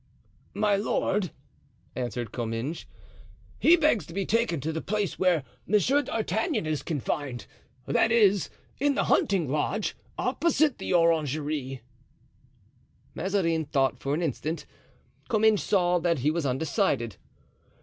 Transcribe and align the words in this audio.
"My 0.55 0.77
lord," 0.77 1.29
answered 1.95 2.31
Comminges, 2.31 2.85
"he 3.59 3.77
begs 3.77 4.07
to 4.07 4.15
be 4.15 4.25
taken 4.25 4.59
to 4.61 4.73
the 4.73 4.81
place 4.81 5.19
where 5.19 5.43
Monsieur 5.67 6.01
d'Artagnan 6.01 6.65
is 6.65 6.81
confined—that 6.81 8.11
is, 8.11 8.49
in 8.79 8.95
the 8.95 9.03
hunting 9.03 9.47
lodge, 9.47 9.95
opposite 10.17 10.79
the 10.79 10.91
orangery." 10.91 11.83
Mazarin 13.13 13.65
thought 13.65 13.99
for 13.99 14.15
an 14.15 14.23
instant. 14.23 14.65
Comminges 15.29 15.61
saw 15.61 15.99
that 15.99 16.17
he 16.17 16.31
was 16.31 16.47
undecided. 16.47 17.17